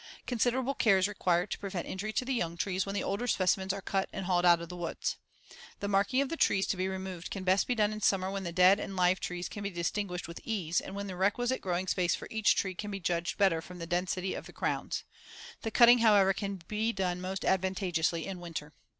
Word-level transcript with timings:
Considerable 0.25 0.73
care 0.73 0.97
is 0.97 1.07
required 1.07 1.51
to 1.51 1.59
prevent 1.59 1.85
injury 1.85 2.11
to 2.11 2.25
the 2.25 2.33
young 2.33 2.57
trees 2.57 2.87
when 2.87 2.95
the 2.95 3.03
older 3.03 3.27
specimens 3.27 3.71
are 3.71 3.83
cut 3.83 4.09
and 4.11 4.25
hauled 4.25 4.45
out 4.47 4.59
of 4.59 4.67
the 4.67 4.75
woods. 4.75 5.17
The 5.79 5.87
marking 5.87 6.21
of 6.21 6.29
the 6.29 6.37
trees 6.37 6.65
to 6.69 6.75
be 6.75 6.87
removed 6.87 7.29
can 7.29 7.43
best 7.43 7.67
be 7.67 7.75
done 7.75 7.93
in 7.93 8.01
summer 8.01 8.31
when 8.31 8.43
the 8.43 8.51
dead 8.51 8.79
and 8.79 8.95
live 8.95 9.19
trees 9.19 9.47
can 9.47 9.61
be 9.61 9.69
distinguished 9.69 10.27
with 10.27 10.41
ease 10.43 10.81
and 10.81 10.95
when 10.95 11.05
the 11.05 11.15
requisite 11.15 11.61
growing 11.61 11.85
space 11.87 12.15
for 12.15 12.27
each 12.31 12.55
tree 12.55 12.73
can 12.73 12.89
be 12.89 12.99
judged 12.99 13.37
better 13.37 13.61
from 13.61 13.77
the 13.77 13.85
density 13.85 14.33
of 14.33 14.47
the 14.47 14.53
crowns. 14.53 15.03
The 15.61 15.69
cutting, 15.69 15.99
however, 15.99 16.33
can 16.33 16.63
be 16.67 16.91
done 16.93 17.21
most 17.21 17.45
advantageously 17.45 18.25
in 18.25 18.39
winter. 18.39 18.73